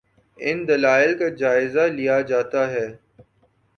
[0.39, 2.87] ان دلائل کا جائزہ لیا جاتا ہے۔